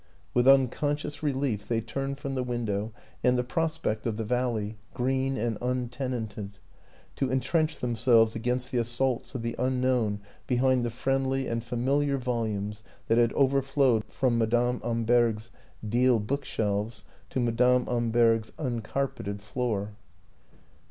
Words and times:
With 0.33 0.47
unconscious 0.47 1.21
relief 1.21 1.67
they 1.67 1.79
turned 1.79 2.17
from 2.17 2.33
the 2.33 2.41
window 2.41 2.91
and 3.23 3.37
the 3.37 3.43
prospect 3.43 4.07
of 4.07 4.17
the 4.17 4.23
valley, 4.23 4.79
green 4.95 5.37
and 5.37 5.59
untenanted, 5.61 6.57
to 7.17 7.31
entrench 7.31 7.77
them 7.79 7.95
selves 7.95 8.35
against 8.35 8.71
the 8.71 8.79
assaults 8.79 9.35
of 9.35 9.43
the 9.43 9.55
unknown 9.59 10.19
behind 10.47 10.83
the 10.83 10.89
friendly 10.89 11.45
and 11.47 11.63
familiar 11.63 12.17
volumes 12.17 12.81
that 13.09 13.19
had 13.19 13.31
over 13.33 13.61
flowed 13.61 14.03
from 14.07 14.39
Madame 14.39 14.79
Amberg's 14.83 15.51
deal 15.87 16.19
book 16.19 16.45
shelves 16.45 17.05
to 17.29 17.39
Madame 17.39 17.85
Amberg's 17.87 18.51
uncarpeted 18.57 19.39
floor. 19.43 19.91